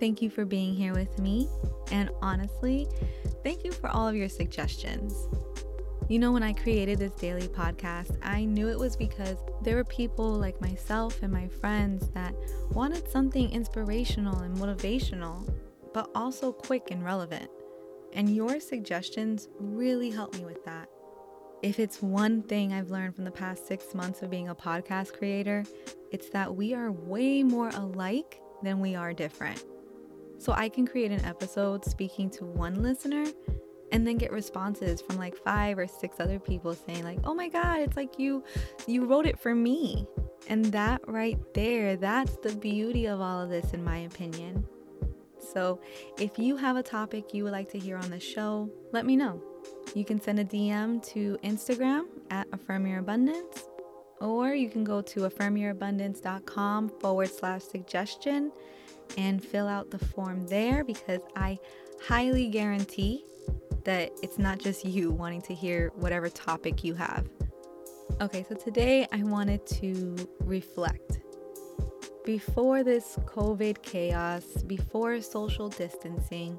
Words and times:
Thank 0.00 0.20
you 0.20 0.30
for 0.30 0.44
being 0.44 0.74
here 0.74 0.92
with 0.92 1.18
me. 1.18 1.48
And 1.90 2.10
honestly, 2.20 2.88
thank 3.42 3.64
you 3.64 3.72
for 3.72 3.88
all 3.88 4.08
of 4.08 4.16
your 4.16 4.28
suggestions. 4.28 5.28
You 6.08 6.18
know, 6.18 6.32
when 6.32 6.42
I 6.42 6.52
created 6.52 6.98
this 6.98 7.12
daily 7.12 7.48
podcast, 7.48 8.18
I 8.22 8.44
knew 8.44 8.68
it 8.68 8.78
was 8.78 8.94
because 8.94 9.38
there 9.62 9.76
were 9.76 9.84
people 9.84 10.30
like 10.32 10.60
myself 10.60 11.22
and 11.22 11.32
my 11.32 11.48
friends 11.48 12.10
that 12.10 12.34
wanted 12.72 13.08
something 13.08 13.50
inspirational 13.50 14.40
and 14.40 14.54
motivational, 14.56 15.50
but 15.94 16.10
also 16.14 16.52
quick 16.52 16.90
and 16.90 17.02
relevant. 17.02 17.48
And 18.12 18.36
your 18.36 18.60
suggestions 18.60 19.48
really 19.58 20.10
helped 20.10 20.38
me 20.38 20.44
with 20.44 20.62
that. 20.66 20.88
If 21.62 21.80
it's 21.80 22.02
one 22.02 22.42
thing 22.42 22.74
I've 22.74 22.90
learned 22.90 23.14
from 23.14 23.24
the 23.24 23.30
past 23.30 23.66
six 23.66 23.94
months 23.94 24.20
of 24.20 24.28
being 24.28 24.50
a 24.50 24.54
podcast 24.54 25.14
creator, 25.14 25.64
it's 26.10 26.28
that 26.30 26.54
we 26.54 26.74
are 26.74 26.92
way 26.92 27.42
more 27.42 27.70
alike 27.70 28.42
than 28.62 28.80
we 28.80 28.94
are 28.94 29.14
different. 29.14 29.64
So 30.38 30.52
I 30.52 30.68
can 30.68 30.86
create 30.86 31.10
an 31.10 31.24
episode 31.24 31.84
speaking 31.84 32.30
to 32.30 32.44
one 32.44 32.82
listener 32.82 33.24
and 33.92 34.06
then 34.06 34.18
get 34.18 34.32
responses 34.32 35.00
from 35.00 35.16
like 35.16 35.36
five 35.36 35.78
or 35.78 35.86
six 35.86 36.18
other 36.18 36.38
people 36.38 36.74
saying 36.74 37.04
like, 37.04 37.18
"Oh 37.24 37.34
my 37.34 37.48
god, 37.48 37.80
it's 37.80 37.96
like 37.96 38.18
you 38.18 38.42
you 38.86 39.04
wrote 39.04 39.26
it 39.26 39.38
for 39.38 39.54
me." 39.54 40.06
And 40.48 40.64
that 40.66 41.00
right 41.06 41.38
there, 41.54 41.96
that's 41.96 42.36
the 42.38 42.54
beauty 42.56 43.06
of 43.06 43.20
all 43.20 43.40
of 43.40 43.50
this 43.50 43.72
in 43.72 43.82
my 43.82 43.98
opinion. 43.98 44.66
So, 45.52 45.80
if 46.18 46.38
you 46.38 46.56
have 46.56 46.76
a 46.76 46.82
topic 46.82 47.32
you 47.32 47.44
would 47.44 47.52
like 47.52 47.70
to 47.70 47.78
hear 47.78 47.96
on 47.96 48.10
the 48.10 48.20
show, 48.20 48.70
let 48.92 49.06
me 49.06 49.14
know. 49.14 49.40
You 49.94 50.04
can 50.04 50.20
send 50.20 50.40
a 50.40 50.44
DM 50.44 51.04
to 51.12 51.38
Instagram 51.44 52.06
at 52.30 52.46
Affirm 52.52 52.86
Your 52.86 52.98
Abundance, 52.98 53.68
or 54.20 54.54
you 54.54 54.68
can 54.68 54.84
go 54.84 55.00
to 55.02 55.20
affirmyourabundance.com 55.20 56.88
forward 57.00 57.30
slash 57.30 57.62
suggestion 57.62 58.50
and 59.16 59.42
fill 59.42 59.68
out 59.68 59.90
the 59.90 59.98
form 59.98 60.46
there 60.46 60.84
because 60.84 61.20
I 61.36 61.58
highly 62.02 62.48
guarantee 62.48 63.24
that 63.84 64.12
it's 64.22 64.38
not 64.38 64.58
just 64.58 64.84
you 64.84 65.10
wanting 65.10 65.42
to 65.42 65.54
hear 65.54 65.92
whatever 65.96 66.28
topic 66.28 66.84
you 66.84 66.94
have. 66.94 67.28
Okay, 68.20 68.44
so 68.48 68.54
today 68.54 69.06
I 69.12 69.22
wanted 69.22 69.66
to 69.66 70.16
reflect. 70.40 71.20
Before 72.24 72.82
this 72.82 73.18
COVID 73.26 73.82
chaos, 73.82 74.44
before 74.66 75.20
social 75.20 75.68
distancing, 75.68 76.58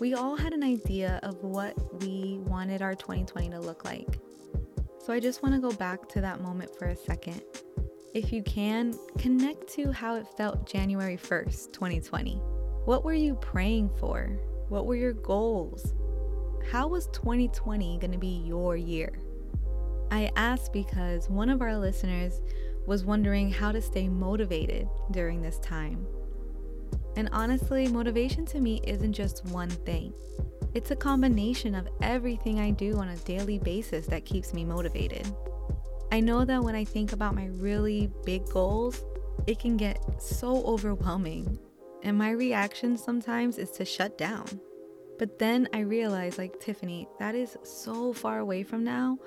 we 0.00 0.14
all 0.14 0.36
had 0.36 0.52
an 0.52 0.62
idea 0.62 1.20
of 1.22 1.42
what 1.42 1.74
we 2.02 2.38
wanted 2.44 2.82
our 2.82 2.94
2020 2.94 3.50
to 3.50 3.60
look 3.60 3.84
like. 3.84 4.18
So 5.04 5.12
I 5.12 5.20
just 5.20 5.42
want 5.42 5.54
to 5.54 5.60
go 5.60 5.70
back 5.72 6.08
to 6.10 6.20
that 6.20 6.40
moment 6.40 6.76
for 6.78 6.86
a 6.86 6.96
second. 6.96 7.42
If 8.14 8.32
you 8.32 8.44
can, 8.44 8.96
connect 9.18 9.66
to 9.70 9.90
how 9.90 10.14
it 10.14 10.28
felt 10.36 10.66
January 10.66 11.16
1st, 11.16 11.72
2020. 11.72 12.36
What 12.84 13.02
were 13.02 13.12
you 13.12 13.34
praying 13.34 13.90
for? 13.98 14.38
What 14.68 14.86
were 14.86 14.94
your 14.94 15.14
goals? 15.14 15.94
How 16.70 16.86
was 16.86 17.08
2020 17.08 17.98
going 17.98 18.12
to 18.12 18.18
be 18.18 18.44
your 18.46 18.76
year? 18.76 19.18
I 20.12 20.30
ask 20.36 20.72
because 20.72 21.28
one 21.28 21.50
of 21.50 21.60
our 21.60 21.76
listeners 21.76 22.40
was 22.86 23.04
wondering 23.04 23.50
how 23.50 23.72
to 23.72 23.82
stay 23.82 24.08
motivated 24.08 24.88
during 25.10 25.42
this 25.42 25.58
time. 25.58 26.06
And 27.16 27.28
honestly, 27.32 27.88
motivation 27.88 28.46
to 28.46 28.60
me 28.60 28.80
isn't 28.84 29.12
just 29.12 29.44
one 29.46 29.70
thing. 29.70 30.14
It's 30.72 30.92
a 30.92 30.96
combination 30.96 31.74
of 31.74 31.88
everything 32.00 32.60
I 32.60 32.70
do 32.70 32.96
on 32.96 33.08
a 33.08 33.16
daily 33.16 33.58
basis 33.58 34.06
that 34.06 34.24
keeps 34.24 34.54
me 34.54 34.64
motivated. 34.64 35.26
I 36.12 36.20
know 36.20 36.44
that 36.44 36.62
when 36.62 36.74
I 36.74 36.84
think 36.84 37.12
about 37.12 37.34
my 37.34 37.46
really 37.46 38.10
big 38.24 38.48
goals, 38.48 39.04
it 39.46 39.58
can 39.58 39.76
get 39.76 40.22
so 40.22 40.64
overwhelming. 40.64 41.58
And 42.02 42.18
my 42.18 42.30
reaction 42.30 42.96
sometimes 42.96 43.58
is 43.58 43.70
to 43.72 43.84
shut 43.84 44.18
down. 44.18 44.46
But 45.18 45.38
then 45.38 45.68
I 45.72 45.80
realize, 45.80 46.38
like, 46.38 46.60
Tiffany, 46.60 47.08
that 47.18 47.34
is 47.34 47.56
so 47.62 48.12
far 48.12 48.38
away 48.38 48.62
from 48.62 48.84
now. 48.84 49.18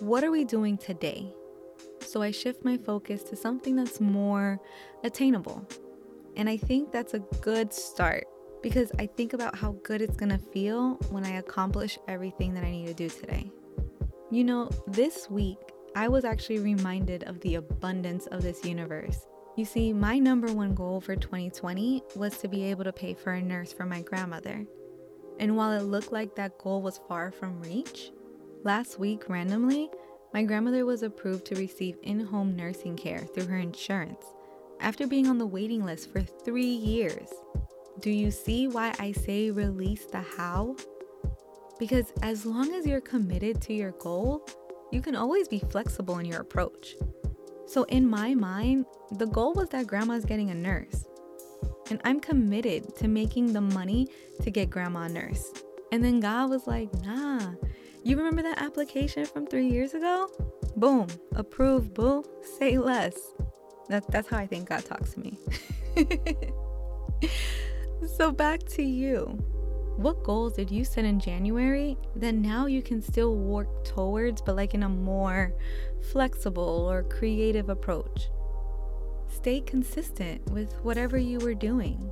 What 0.00 0.24
are 0.24 0.30
we 0.30 0.44
doing 0.44 0.76
today? 0.76 1.32
So 2.00 2.22
I 2.22 2.30
shift 2.30 2.64
my 2.64 2.76
focus 2.76 3.22
to 3.24 3.36
something 3.36 3.76
that's 3.76 4.00
more 4.00 4.60
attainable. 5.04 5.66
And 6.36 6.48
I 6.48 6.56
think 6.56 6.92
that's 6.92 7.14
a 7.14 7.20
good 7.40 7.72
start 7.72 8.24
because 8.62 8.92
I 8.98 9.06
think 9.06 9.32
about 9.32 9.56
how 9.56 9.72
good 9.82 10.02
it's 10.02 10.16
gonna 10.16 10.38
feel 10.38 10.94
when 11.10 11.24
I 11.24 11.38
accomplish 11.38 11.98
everything 12.08 12.54
that 12.54 12.64
I 12.64 12.70
need 12.70 12.86
to 12.86 12.94
do 12.94 13.08
today. 13.08 13.50
You 14.30 14.44
know, 14.44 14.70
this 14.86 15.30
week 15.30 15.58
I 15.94 16.08
was 16.08 16.24
actually 16.24 16.60
reminded 16.60 17.24
of 17.24 17.40
the 17.40 17.56
abundance 17.56 18.26
of 18.26 18.42
this 18.42 18.64
universe. 18.64 19.26
You 19.56 19.64
see, 19.64 19.92
my 19.92 20.18
number 20.18 20.52
one 20.52 20.74
goal 20.74 21.00
for 21.00 21.16
2020 21.16 22.02
was 22.14 22.38
to 22.38 22.48
be 22.48 22.62
able 22.64 22.84
to 22.84 22.92
pay 22.92 23.14
for 23.14 23.32
a 23.32 23.42
nurse 23.42 23.72
for 23.72 23.84
my 23.84 24.00
grandmother. 24.02 24.64
And 25.40 25.56
while 25.56 25.72
it 25.72 25.82
looked 25.82 26.12
like 26.12 26.36
that 26.36 26.58
goal 26.58 26.80
was 26.80 27.00
far 27.08 27.32
from 27.32 27.60
reach, 27.60 28.12
last 28.62 29.00
week 29.00 29.28
randomly, 29.28 29.90
my 30.32 30.44
grandmother 30.44 30.86
was 30.86 31.02
approved 31.02 31.44
to 31.46 31.56
receive 31.56 31.96
in 32.04 32.20
home 32.20 32.54
nursing 32.54 32.96
care 32.96 33.26
through 33.34 33.46
her 33.46 33.58
insurance 33.58 34.24
after 34.80 35.06
being 35.06 35.26
on 35.26 35.38
the 35.38 35.46
waiting 35.46 35.84
list 35.84 36.12
for 36.12 36.20
three 36.22 36.62
years. 36.64 37.28
Do 37.98 38.10
you 38.10 38.30
see 38.30 38.68
why 38.68 38.94
I 38.98 39.12
say 39.12 39.50
release 39.50 40.06
the 40.06 40.20
how? 40.20 40.76
Because 41.78 42.12
as 42.22 42.46
long 42.46 42.72
as 42.74 42.86
you're 42.86 43.00
committed 43.00 43.60
to 43.62 43.74
your 43.74 43.92
goal, 43.92 44.46
you 44.90 45.00
can 45.00 45.14
always 45.14 45.48
be 45.48 45.58
flexible 45.58 46.18
in 46.18 46.26
your 46.26 46.40
approach. 46.40 46.96
So, 47.66 47.84
in 47.84 48.08
my 48.08 48.34
mind, 48.34 48.86
the 49.12 49.26
goal 49.26 49.54
was 49.54 49.68
that 49.68 49.86
grandma's 49.86 50.24
getting 50.24 50.50
a 50.50 50.54
nurse. 50.54 51.06
And 51.90 52.00
I'm 52.04 52.20
committed 52.20 52.96
to 52.96 53.08
making 53.08 53.52
the 53.52 53.60
money 53.60 54.08
to 54.42 54.50
get 54.50 54.70
grandma 54.70 55.02
a 55.02 55.08
nurse. 55.08 55.52
And 55.92 56.02
then 56.02 56.20
God 56.20 56.50
was 56.50 56.66
like, 56.66 56.92
nah, 57.04 57.40
you 58.02 58.16
remember 58.16 58.42
that 58.42 58.60
application 58.60 59.24
from 59.26 59.46
three 59.46 59.68
years 59.68 59.94
ago? 59.94 60.28
Boom, 60.76 61.06
approved, 61.34 61.94
boo, 61.94 62.24
say 62.58 62.78
less. 62.78 63.16
That, 63.88 64.08
that's 64.10 64.28
how 64.28 64.38
I 64.38 64.46
think 64.46 64.68
God 64.68 64.84
talks 64.84 65.14
to 65.14 65.20
me. 65.20 65.38
so, 68.16 68.32
back 68.32 68.62
to 68.70 68.82
you. 68.82 69.38
What 70.00 70.24
goals 70.24 70.54
did 70.54 70.70
you 70.70 70.82
set 70.82 71.04
in 71.04 71.20
January 71.20 71.94
that 72.16 72.34
now 72.34 72.64
you 72.64 72.80
can 72.80 73.02
still 73.02 73.36
work 73.36 73.84
towards, 73.84 74.40
but 74.40 74.56
like 74.56 74.72
in 74.72 74.84
a 74.84 74.88
more 74.88 75.52
flexible 76.10 76.88
or 76.90 77.02
creative 77.02 77.68
approach? 77.68 78.30
Stay 79.28 79.60
consistent 79.60 80.50
with 80.52 80.72
whatever 80.82 81.18
you 81.18 81.38
were 81.38 81.52
doing. 81.52 82.10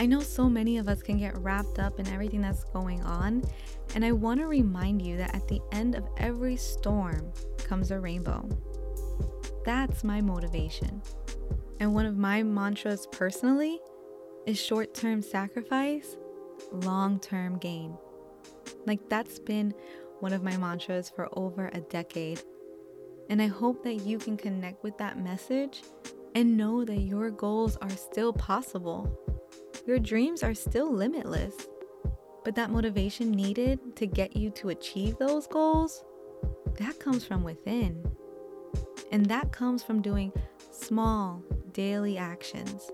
I 0.00 0.06
know 0.06 0.20
so 0.20 0.48
many 0.48 0.78
of 0.78 0.88
us 0.88 1.02
can 1.02 1.18
get 1.18 1.36
wrapped 1.36 1.78
up 1.78 2.00
in 2.00 2.08
everything 2.08 2.40
that's 2.40 2.64
going 2.64 3.02
on, 3.02 3.42
and 3.94 4.02
I 4.02 4.12
want 4.12 4.40
to 4.40 4.46
remind 4.46 5.02
you 5.02 5.18
that 5.18 5.34
at 5.34 5.48
the 5.48 5.60
end 5.72 5.96
of 5.96 6.08
every 6.16 6.56
storm 6.56 7.30
comes 7.58 7.90
a 7.90 8.00
rainbow. 8.00 8.48
That's 9.66 10.02
my 10.02 10.22
motivation. 10.22 11.02
And 11.78 11.92
one 11.92 12.06
of 12.06 12.16
my 12.16 12.42
mantras 12.42 13.06
personally 13.12 13.80
is 14.46 14.58
short 14.58 14.94
term 14.94 15.20
sacrifice, 15.20 16.16
long 16.72 17.20
term 17.20 17.58
gain. 17.58 17.96
Like 18.86 19.08
that's 19.08 19.38
been 19.38 19.74
one 20.20 20.32
of 20.32 20.42
my 20.42 20.56
mantras 20.56 21.10
for 21.10 21.28
over 21.32 21.70
a 21.72 21.80
decade. 21.80 22.42
And 23.28 23.42
I 23.42 23.46
hope 23.46 23.82
that 23.84 23.94
you 23.94 24.18
can 24.18 24.36
connect 24.36 24.82
with 24.82 24.96
that 24.98 25.18
message 25.18 25.82
and 26.34 26.56
know 26.56 26.84
that 26.84 27.00
your 27.00 27.30
goals 27.30 27.76
are 27.78 27.90
still 27.90 28.32
possible. 28.32 29.10
Your 29.86 29.98
dreams 29.98 30.42
are 30.42 30.54
still 30.54 30.92
limitless. 30.92 31.54
But 32.44 32.54
that 32.54 32.70
motivation 32.70 33.32
needed 33.32 33.96
to 33.96 34.06
get 34.06 34.36
you 34.36 34.50
to 34.50 34.68
achieve 34.68 35.18
those 35.18 35.48
goals, 35.48 36.04
that 36.78 37.00
comes 37.00 37.24
from 37.24 37.42
within. 37.42 38.04
And 39.10 39.26
that 39.26 39.50
comes 39.50 39.82
from 39.82 40.02
doing 40.02 40.32
small 40.70 41.42
daily 41.72 42.18
actions. 42.18 42.90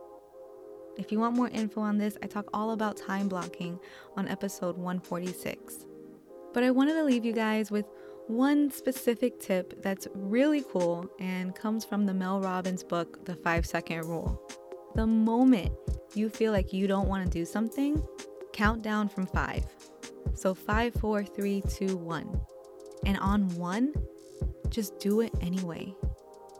If 1.02 1.10
you 1.10 1.18
want 1.18 1.34
more 1.34 1.48
info 1.48 1.80
on 1.80 1.98
this, 1.98 2.16
I 2.22 2.28
talk 2.28 2.48
all 2.54 2.70
about 2.70 2.96
time 2.96 3.26
blocking 3.26 3.76
on 4.16 4.28
episode 4.28 4.76
146. 4.76 5.84
But 6.54 6.62
I 6.62 6.70
wanted 6.70 6.92
to 6.92 7.02
leave 7.02 7.24
you 7.24 7.32
guys 7.32 7.72
with 7.72 7.86
one 8.28 8.70
specific 8.70 9.40
tip 9.40 9.82
that's 9.82 10.06
really 10.14 10.62
cool 10.70 11.10
and 11.18 11.56
comes 11.56 11.84
from 11.84 12.06
the 12.06 12.14
Mel 12.14 12.40
Robbins 12.40 12.84
book, 12.84 13.24
The 13.24 13.34
Five 13.34 13.66
Second 13.66 14.04
Rule. 14.04 14.40
The 14.94 15.04
moment 15.04 15.72
you 16.14 16.28
feel 16.28 16.52
like 16.52 16.72
you 16.72 16.86
don't 16.86 17.08
want 17.08 17.24
to 17.24 17.28
do 17.28 17.44
something, 17.44 18.00
count 18.52 18.84
down 18.84 19.08
from 19.08 19.26
five. 19.26 19.64
So 20.34 20.54
five, 20.54 20.94
four, 20.94 21.24
three, 21.24 21.64
two, 21.68 21.96
one. 21.96 22.40
And 23.04 23.18
on 23.18 23.48
one, 23.56 23.92
just 24.68 25.00
do 25.00 25.20
it 25.20 25.32
anyway. 25.40 25.96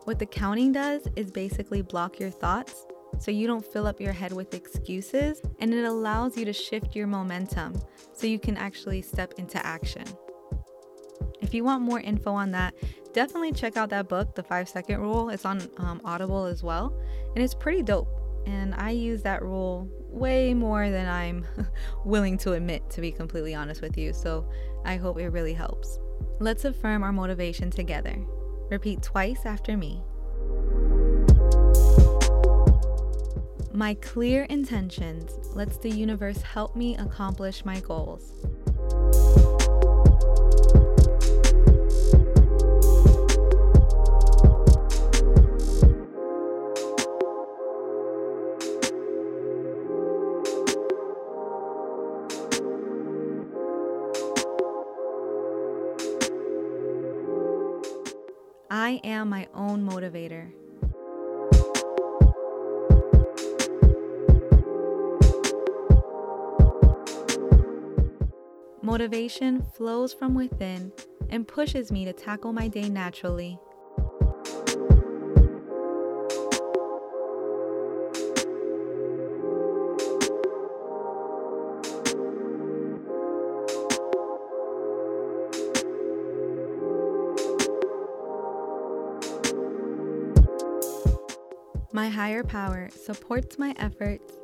What 0.03 0.19
the 0.19 0.25
counting 0.25 0.73
does 0.73 1.07
is 1.15 1.31
basically 1.31 1.81
block 1.81 2.19
your 2.19 2.29
thoughts 2.29 2.85
so 3.19 3.31
you 3.31 3.47
don't 3.47 3.65
fill 3.65 3.87
up 3.87 3.99
your 4.01 4.13
head 4.13 4.31
with 4.31 4.53
excuses 4.53 5.41
and 5.59 5.73
it 5.73 5.85
allows 5.85 6.37
you 6.37 6.45
to 6.45 6.53
shift 6.53 6.95
your 6.95 7.07
momentum 7.07 7.79
so 8.13 8.27
you 8.27 8.39
can 8.39 8.57
actually 8.57 9.01
step 9.01 9.33
into 9.37 9.63
action. 9.65 10.05
If 11.41 11.53
you 11.53 11.63
want 11.63 11.83
more 11.83 11.99
info 11.99 12.33
on 12.33 12.51
that, 12.51 12.73
definitely 13.13 13.51
check 13.51 13.77
out 13.77 13.89
that 13.89 14.07
book, 14.07 14.33
The 14.33 14.43
Five 14.43 14.69
Second 14.69 15.01
Rule. 15.01 15.29
It's 15.29 15.45
on 15.45 15.61
um, 15.77 16.01
Audible 16.05 16.45
as 16.45 16.63
well, 16.63 16.97
and 17.35 17.43
it's 17.43 17.53
pretty 17.53 17.83
dope. 17.83 18.07
And 18.45 18.73
I 18.75 18.91
use 18.91 19.21
that 19.23 19.41
rule 19.41 19.89
way 20.09 20.53
more 20.53 20.89
than 20.89 21.07
I'm 21.07 21.45
willing 22.05 22.37
to 22.39 22.53
admit, 22.53 22.89
to 22.91 23.01
be 23.01 23.11
completely 23.11 23.53
honest 23.53 23.81
with 23.81 23.97
you. 23.97 24.13
So 24.13 24.49
I 24.85 24.95
hope 24.95 25.19
it 25.19 25.29
really 25.29 25.53
helps. 25.53 25.99
Let's 26.39 26.65
affirm 26.65 27.03
our 27.03 27.11
motivation 27.11 27.69
together. 27.69 28.15
Repeat 28.69 29.01
twice 29.01 29.45
after 29.45 29.77
me. 29.77 30.01
My 33.75 33.95
clear 33.95 34.43
intentions 34.43 35.31
lets 35.55 35.77
the 35.77 35.89
universe 35.89 36.39
help 36.43 36.75
me 36.75 36.95
accomplish 36.95 37.65
my 37.65 37.79
goals. 37.79 38.31
I 58.69 59.01
am 59.03 59.29
my 59.29 59.47
own 59.55 59.83
motivator. 59.83 60.51
Motivation 68.93 69.63
flows 69.73 70.13
from 70.13 70.35
within 70.35 70.91
and 71.31 71.47
pushes 71.47 71.91
me 71.91 72.05
to 72.05 72.13
tackle 72.13 72.53
my 72.53 72.67
day 72.67 72.89
naturally. 72.89 73.57
My 91.91 92.09
higher 92.09 92.43
power 92.43 92.91
supports 92.91 93.57
my 93.57 93.73
efforts 93.79 94.35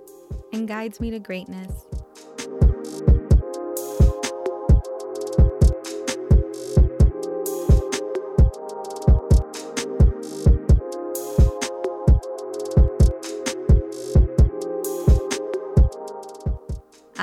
and 0.52 0.68
guides 0.68 1.00
me 1.00 1.12
to 1.12 1.20
greatness. 1.20 1.86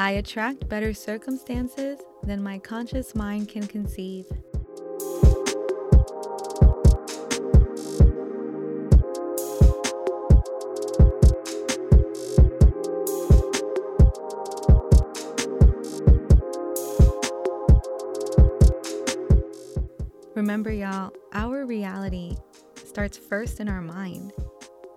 I 0.07 0.11
attract 0.11 0.69
better 0.69 0.95
circumstances 0.95 1.99
than 2.23 2.41
my 2.41 2.61
conscious 2.61 3.17
mind 3.17 3.49
can 3.49 3.67
conceive. 3.67 4.25
Remember, 20.37 20.71
y'all, 20.71 21.13
our 21.33 21.67
reality 21.67 22.37
starts 22.77 23.19
first 23.19 23.59
in 23.59 23.69
our 23.69 23.83
mind. 23.83 24.33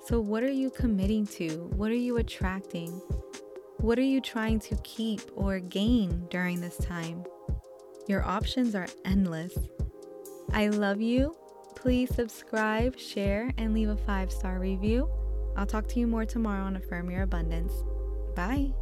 So, 0.05 0.19
what 0.19 0.43
are 0.43 0.51
you 0.51 0.69
committing 0.69 1.25
to? 1.25 1.67
What 1.75 1.89
are 1.89 1.95
you 1.95 2.17
attracting? 2.17 3.01
What 3.81 3.97
are 3.97 4.01
you 4.01 4.19
trying 4.19 4.59
to 4.59 4.75
keep 4.83 5.21
or 5.35 5.59
gain 5.59 6.27
during 6.29 6.59
this 6.59 6.75
time? 6.77 7.23
Your 8.09 8.25
options 8.25 8.75
are 8.75 8.87
endless. 9.05 9.57
I 10.51 10.67
love 10.67 10.99
you. 10.99 11.33
Please 11.75 12.13
subscribe, 12.13 12.99
share, 12.99 13.51
and 13.57 13.73
leave 13.73 13.87
a 13.87 13.95
five 13.95 14.33
star 14.33 14.59
review. 14.59 15.09
I'll 15.55 15.65
talk 15.65 15.87
to 15.89 15.99
you 15.99 16.07
more 16.07 16.25
tomorrow 16.25 16.65
on 16.65 16.75
Affirm 16.75 17.09
Your 17.09 17.23
Abundance. 17.23 17.71
Bye. 18.35 18.73